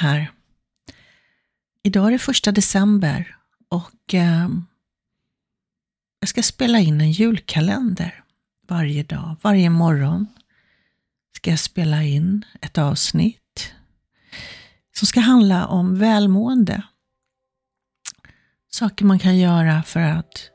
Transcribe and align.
Här. 0.00 0.30
Idag 1.82 2.06
är 2.06 2.10
det 2.10 2.18
första 2.18 2.52
december 2.52 3.36
och 3.68 4.14
eh, 4.14 4.48
jag 6.20 6.28
ska 6.28 6.42
spela 6.42 6.78
in 6.78 7.00
en 7.00 7.10
julkalender 7.10 8.24
varje 8.68 9.02
dag. 9.02 9.36
Varje 9.42 9.70
morgon 9.70 10.26
ska 11.36 11.50
jag 11.50 11.58
spela 11.58 12.02
in 12.02 12.44
ett 12.60 12.78
avsnitt 12.78 13.72
som 14.96 15.06
ska 15.06 15.20
handla 15.20 15.66
om 15.66 15.98
välmående. 15.98 16.82
Saker 18.70 19.04
man 19.04 19.18
kan 19.18 19.38
göra 19.38 19.82
för 19.82 20.00
att 20.00 20.50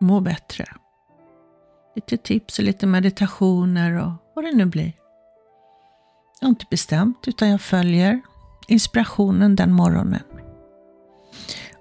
må 0.00 0.20
bättre. 0.20 0.66
Lite 1.96 2.16
tips 2.16 2.58
och 2.58 2.64
lite 2.64 2.86
meditationer 2.86 3.92
och 3.92 4.12
vad 4.34 4.44
det 4.44 4.52
nu 4.52 4.64
blir. 4.64 4.92
Jag 6.40 6.46
har 6.46 6.50
inte 6.50 6.66
bestämt 6.70 7.28
utan 7.28 7.48
jag 7.48 7.60
följer 7.60 8.22
inspirationen 8.68 9.56
den 9.56 9.72
morgonen. 9.72 10.22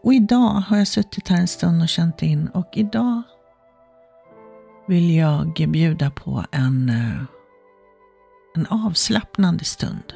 Och 0.03 0.13
idag 0.13 0.49
har 0.49 0.77
jag 0.77 0.87
suttit 0.87 1.27
här 1.27 1.37
en 1.37 1.47
stund 1.47 1.81
och 1.81 1.89
känt 1.89 2.23
in 2.23 2.47
och 2.47 2.69
idag 2.73 3.21
vill 4.87 5.15
jag 5.15 5.69
bjuda 5.69 6.11
på 6.11 6.45
en, 6.51 6.89
eh, 6.89 7.23
en 8.55 8.67
avslappnande 8.69 9.63
stund. 9.63 10.13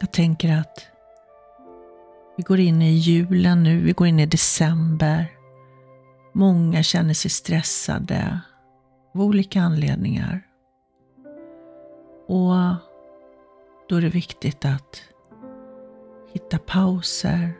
Jag 0.00 0.12
tänker 0.12 0.56
att 0.56 0.86
vi 2.36 2.42
går 2.42 2.60
in 2.60 2.82
i 2.82 2.90
julen 2.90 3.62
nu, 3.62 3.80
vi 3.80 3.92
går 3.92 4.06
in 4.06 4.20
i 4.20 4.26
december. 4.26 5.26
Många 6.32 6.82
känner 6.82 7.14
sig 7.14 7.30
stressade 7.30 8.40
av 9.14 9.22
olika 9.22 9.62
anledningar. 9.62 10.42
Och 12.28 12.54
då 13.88 13.96
är 13.96 14.00
det 14.00 14.08
viktigt 14.08 14.64
att 14.64 15.02
hitta 16.32 16.58
pauser, 16.58 17.52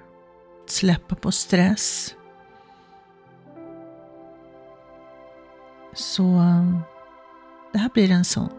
släppa 0.66 1.14
på 1.14 1.32
stress. 1.32 2.14
Så 5.94 6.24
det 7.72 7.78
här 7.78 7.88
blir 7.94 8.10
en 8.10 8.24
sån. 8.24 8.50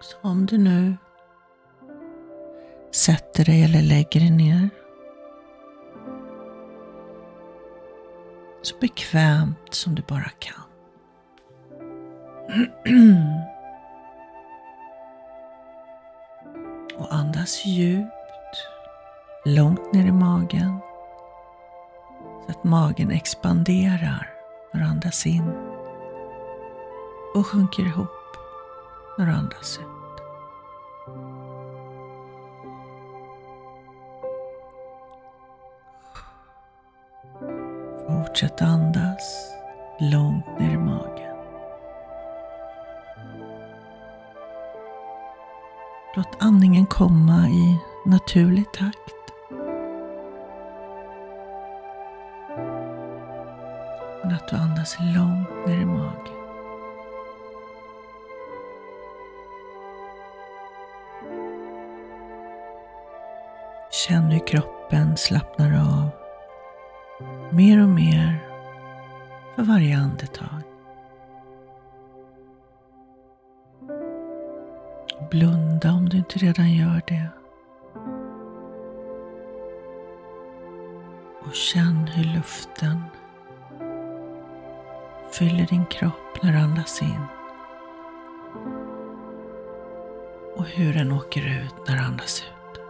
Så 0.00 0.16
om 0.20 0.46
du 0.46 0.58
nu 0.58 0.96
sätter 2.90 3.44
dig 3.44 3.64
eller 3.64 3.82
lägger 3.82 4.20
dig 4.20 4.30
ner 4.30 4.70
så 8.62 8.76
bekvämt 8.80 9.74
som 9.74 9.94
du 9.94 10.02
bara 10.02 10.30
kan. 10.38 10.62
andas 17.46 17.66
djupt, 17.66 18.56
långt 19.44 19.92
ner 19.92 20.06
i 20.06 20.12
magen. 20.12 20.78
Så 22.44 22.50
att 22.50 22.64
magen 22.64 23.10
expanderar 23.10 24.30
när 24.72 24.80
du 24.80 24.86
andas 24.86 25.26
in. 25.26 25.52
Och 27.34 27.46
sjunker 27.46 27.82
ihop 27.82 28.36
när 29.18 29.26
du 29.26 29.32
andas 29.32 29.78
ut. 29.78 29.86
Fortsätt 38.06 38.62
andas 38.62 39.52
långt 40.00 40.58
ner 40.58 40.74
i 40.74 40.78
magen. 40.78 41.15
Låt 46.16 46.36
andningen 46.38 46.86
komma 46.86 47.48
i 47.48 47.78
naturlig 48.04 48.72
takt. 48.72 49.14
Men 54.22 54.34
att 54.34 54.48
du 54.48 54.56
andas 54.56 54.96
långt 55.00 55.66
ner 55.66 55.80
i 55.80 55.84
magen. 55.84 56.12
Känn 63.90 64.24
hur 64.24 64.46
kroppen 64.46 65.16
slappnar 65.16 65.72
av 65.72 66.08
mer 67.50 67.82
och 67.82 67.88
mer 67.88 68.38
för 69.54 69.62
varje 69.62 69.98
andetag. 69.98 70.62
Blunda 75.30 75.92
om 75.92 76.08
du 76.08 76.16
inte 76.16 76.38
redan 76.38 76.72
gör 76.72 77.02
det. 77.06 77.28
Och 81.40 81.54
känn 81.54 82.06
hur 82.06 82.24
luften 82.34 83.02
fyller 85.32 85.66
din 85.66 85.86
kropp 85.86 86.42
när 86.42 86.52
du 86.52 86.58
andas 86.58 87.02
in. 87.02 87.26
Och 90.56 90.64
hur 90.64 90.94
den 90.94 91.12
åker 91.12 91.40
ut 91.40 91.88
när 91.88 91.96
du 91.96 92.02
andas 92.02 92.42
ut. 92.42 92.80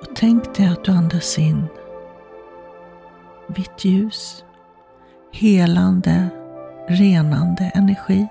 Och 0.00 0.16
tänk 0.16 0.56
dig 0.56 0.66
att 0.66 0.84
du 0.84 0.92
andas 0.92 1.38
in 1.38 1.66
vitt 3.46 3.84
ljus, 3.84 4.44
helande 5.40 6.28
renande 6.88 7.70
energi 7.74 8.26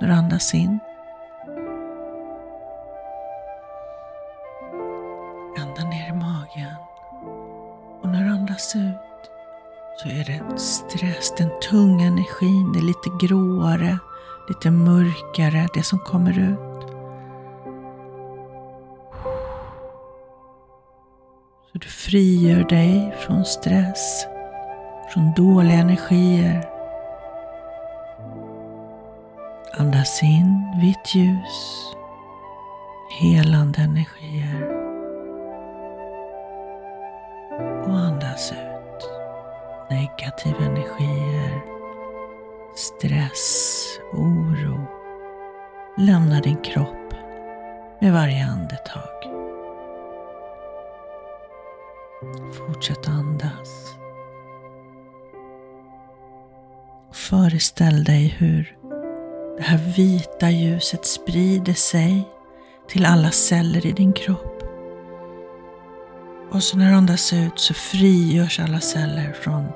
när 0.00 0.08
du 0.08 0.14
andas 0.14 0.54
in. 0.54 0.78
Ända 5.58 5.90
ner 5.90 6.08
i 6.08 6.12
magen. 6.12 6.74
Och 8.02 8.08
när 8.08 8.24
du 8.24 8.30
andas 8.30 8.76
ut 8.76 9.30
så 9.96 10.08
är 10.08 10.24
det 10.24 10.58
stress, 10.58 11.34
den 11.38 11.50
tunga 11.70 12.06
energin, 12.06 12.72
det 12.72 12.78
är 12.78 12.82
lite 12.82 13.26
gråare, 13.26 13.98
lite 14.48 14.70
mörkare, 14.70 15.68
det 15.74 15.82
som 15.82 15.98
kommer 15.98 16.38
ut. 16.38 16.88
Så 21.72 21.78
du 21.78 21.88
frigör 21.88 22.64
dig 22.64 23.14
från 23.18 23.44
stress, 23.44 24.26
från 25.12 25.32
dåliga 25.32 25.78
energier, 25.78 26.78
Andas 29.78 30.22
in 30.22 30.76
vitt 30.80 31.14
ljus, 31.14 31.92
helande 33.20 33.80
energier. 33.82 34.68
Och 37.86 37.98
andas 37.98 38.52
ut 38.52 39.10
negativa 39.90 40.64
energier, 40.64 41.62
stress, 42.74 43.84
oro. 44.12 44.86
Lämna 45.96 46.40
din 46.40 46.56
kropp 46.56 47.14
med 48.00 48.12
varje 48.12 48.44
andetag. 48.44 49.22
Fortsätt 52.52 53.08
andas. 53.08 53.94
Föreställ 57.12 58.04
dig 58.04 58.36
hur 58.38 58.76
det 59.56 59.62
här 59.62 59.94
vita 59.96 60.50
ljuset 60.50 61.06
sprider 61.06 61.74
sig 61.74 62.28
till 62.88 63.06
alla 63.06 63.30
celler 63.30 63.86
i 63.86 63.92
din 63.92 64.12
kropp. 64.12 64.62
Och 66.50 66.62
så 66.62 66.76
när 66.76 66.90
du 66.90 66.96
andas 66.96 67.32
ut 67.32 67.58
så 67.58 67.74
frigörs 67.74 68.60
alla 68.60 68.80
celler 68.80 69.32
från 69.32 69.66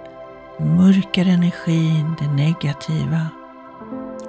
den 0.58 0.76
mörkare 0.76 1.28
energin, 1.28 2.14
det 2.18 2.28
negativa 2.28 3.26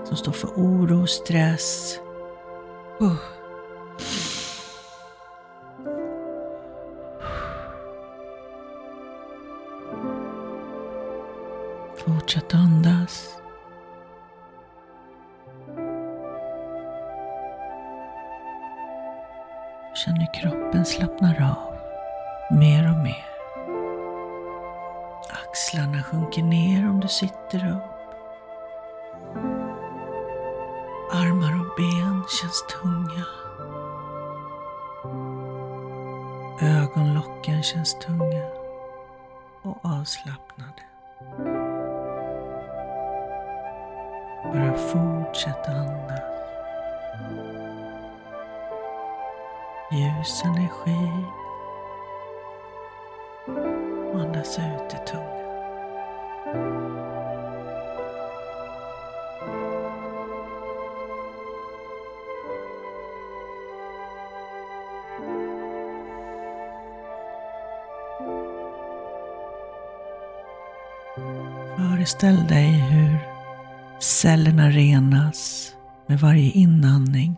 som 0.06 0.18
står 0.18 0.32
för 0.32 0.48
oro, 0.48 1.08
stress. 1.08 2.00
Uh. 3.02 3.16
Fortsätt 12.24 12.54
andas. 12.54 13.38
Känn 19.96 20.16
hur 20.16 20.34
kroppen 20.34 20.86
slappnar 20.86 21.42
av 21.42 21.76
mer 22.58 22.92
och 22.92 22.98
mer. 22.98 23.26
Axlarna 25.44 26.04
sjunker 26.04 26.44
ner 26.44 26.90
om 26.90 27.00
du 27.00 27.08
sitter 27.08 27.72
upp. 27.72 28.16
Armar 31.12 31.60
och 31.60 31.76
ben 31.78 32.24
känns 32.42 32.64
tunga. 32.82 33.26
Ögonlocken 36.62 37.64
känns 37.64 38.00
tunga 38.00 38.46
och 39.64 39.78
avslappnade. 39.84 40.93
Bara 44.54 44.78
fortsätt 44.78 45.68
andas. 45.68 46.20
Ljus 49.92 50.44
energi. 50.46 51.10
Och 54.14 54.20
andas 54.20 54.60
ut 54.60 54.94
i 54.94 54.98
tungan. 55.08 55.44
Föreställ 71.78 72.48
dig 72.48 72.72
hur 72.72 73.13
cellerna 74.24 74.70
renas 74.70 75.74
med 76.08 76.20
varje 76.20 76.52
inandning 76.52 77.36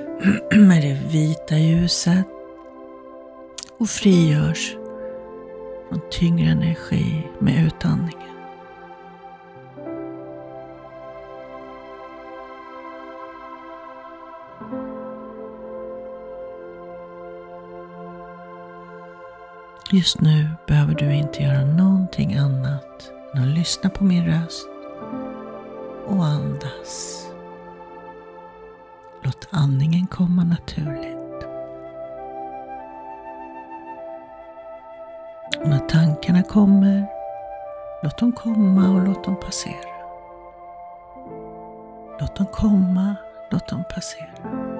med 0.56 0.82
det 0.82 1.12
vita 1.12 1.58
ljuset 1.58 2.26
och 3.78 3.88
frigörs 3.88 4.76
från 5.88 6.00
tyngre 6.10 6.50
energi 6.50 7.26
med 7.38 7.64
utandningen. 7.66 8.28
Just 19.90 20.20
nu 20.20 20.48
behöver 20.66 20.94
du 20.94 21.14
inte 21.14 21.42
göra 21.42 21.64
någonting 21.64 22.34
annat 22.34 23.10
än 23.34 23.42
att 23.42 23.48
lyssna 23.48 23.90
på 23.90 24.04
min 24.04 24.26
röst 24.26 24.68
och 26.06 26.24
andas. 26.24 27.26
Låt 29.22 29.48
andningen 29.50 30.06
komma 30.06 30.44
naturligt. 30.44 31.46
Och 35.60 35.68
när 35.68 35.88
tankarna 35.88 36.42
kommer, 36.42 37.06
låt 38.02 38.18
dem 38.18 38.32
komma 38.32 38.90
och 38.90 39.06
låt 39.06 39.24
dem 39.24 39.36
passera. 39.40 39.92
Låt 42.20 42.36
dem 42.36 42.46
komma, 42.46 43.16
låt 43.50 43.68
dem 43.68 43.84
passera. 43.94 44.71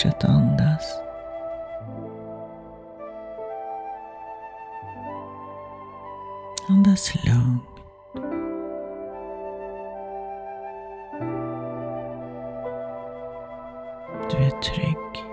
Fortsätt 0.00 0.24
andas. 0.24 1.00
Andas 6.68 7.14
lugnt. 7.24 7.62
Du 14.30 14.36
är 14.36 14.60
trygg. 14.60 15.24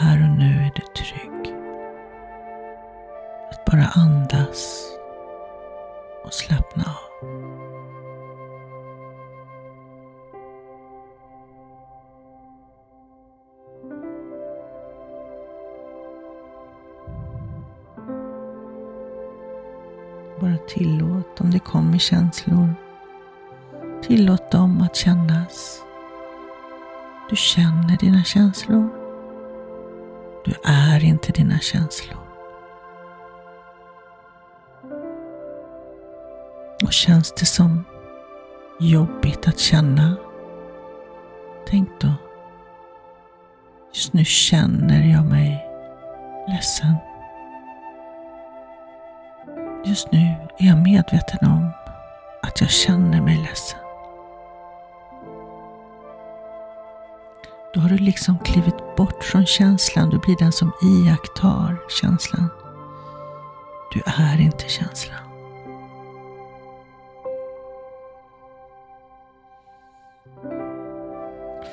Här 0.00 0.22
och 0.22 0.38
nu 0.38 0.44
är 0.44 0.72
du 0.74 0.82
trygg. 0.82 1.54
Att 3.50 3.64
bara 3.64 3.86
andas 3.86 4.84
och 6.24 6.32
slappna 6.32 6.84
av. 6.84 7.57
tillåt 20.68 21.40
om 21.40 21.50
det 21.50 21.58
kommer 21.58 21.98
känslor. 21.98 22.74
Tillåt 24.02 24.50
dem 24.50 24.82
att 24.82 24.96
kännas. 24.96 25.82
Du 27.30 27.36
känner 27.36 27.96
dina 27.96 28.24
känslor. 28.24 28.88
Du 30.44 30.54
är 30.64 31.04
inte 31.04 31.32
dina 31.32 31.58
känslor. 31.58 32.18
Och 36.82 36.92
känns 36.92 37.32
det 37.32 37.46
som 37.46 37.84
jobbigt 38.80 39.48
att 39.48 39.58
känna? 39.58 40.16
Tänk 41.66 41.88
då. 42.00 42.12
Just 43.94 44.12
nu 44.12 44.24
känner 44.24 45.12
jag 45.12 45.24
mig 45.24 45.66
ledsen. 46.48 46.94
Just 49.88 50.12
nu 50.12 50.34
är 50.58 50.66
jag 50.66 50.78
medveten 50.78 51.48
om 51.48 51.70
att 52.42 52.60
jag 52.60 52.70
känner 52.70 53.20
mig 53.20 53.36
ledsen. 53.36 53.78
Då 57.74 57.80
har 57.80 57.88
du 57.88 57.98
liksom 57.98 58.38
klivit 58.38 58.96
bort 58.96 59.24
från 59.24 59.46
känslan. 59.46 60.10
Du 60.10 60.18
blir 60.18 60.36
den 60.38 60.52
som 60.52 60.72
iakttar 60.82 61.76
känslan. 62.00 62.48
Du 63.92 64.02
är 64.06 64.40
inte 64.40 64.68
känslan. 64.68 65.18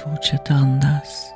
Fortsätt 0.04 0.52
andas. 0.52 1.35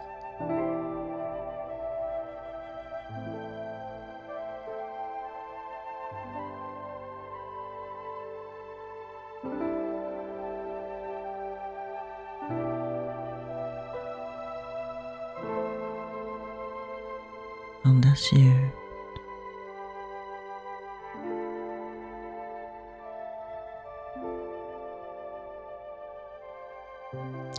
Andas 17.89 18.31
djupt. 18.33 18.75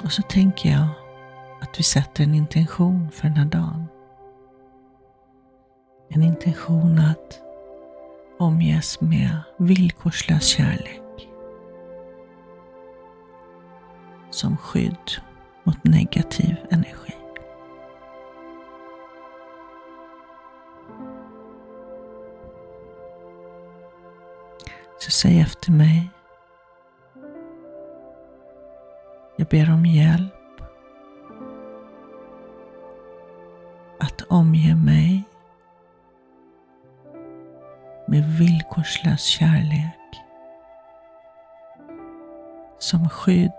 Och 0.05 0.13
så 0.13 0.23
tänker 0.23 0.71
jag 0.71 0.87
att 1.61 1.79
vi 1.79 1.83
sätter 1.83 2.25
en 2.25 2.35
intention 2.35 3.11
för 3.11 3.23
den 3.23 3.37
här 3.37 3.45
dagen. 3.45 3.87
En 6.09 6.23
intention 6.23 6.99
att 6.99 7.41
omges 8.39 9.01
med 9.01 9.37
villkorslös 9.59 10.47
kärlek. 10.47 11.29
Som 14.31 14.57
skydd 14.57 15.13
mot 15.65 15.85
negativ 15.85 16.57
energi. 16.71 17.10
Reser 25.11 25.29
säg 25.29 25.41
efter 25.41 25.73
mig. 25.73 26.11
Jag 29.37 29.49
ber 29.49 29.73
om 29.73 29.87
hjälp 29.87 30.61
att 34.01 34.23
omge 34.23 34.75
mig 34.75 35.23
med 38.07 38.25
villkorslös 38.39 39.25
kärlek 39.25 40.21
som 42.79 43.09
skydd 43.09 43.51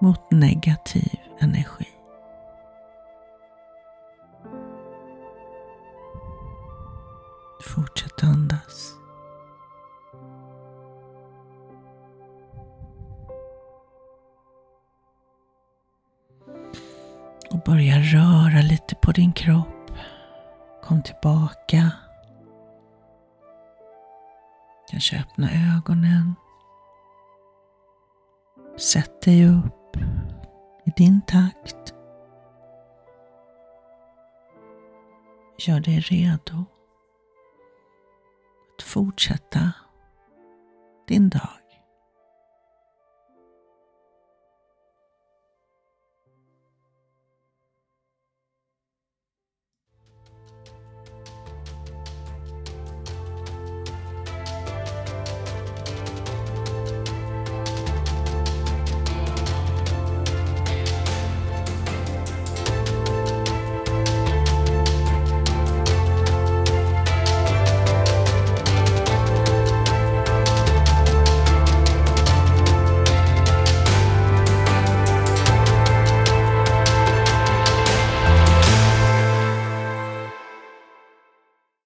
mot 0.00 0.30
negativ 0.30 1.18
energi. 1.40 1.91
Kom 20.82 21.02
tillbaka. 21.02 21.90
Kanske 24.90 25.20
öppna 25.20 25.48
ögonen. 25.76 26.34
Sätt 28.78 29.22
dig 29.22 29.46
upp 29.48 29.96
i 30.84 30.90
din 30.96 31.20
takt. 31.26 31.94
Gör 35.58 35.80
dig 35.80 36.00
redo 36.00 36.64
att 38.76 38.82
fortsätta 38.82 39.72
din 41.08 41.28
dag. 41.28 41.61